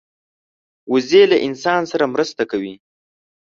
[0.91, 2.75] وزې له انسان سره مرسته کوي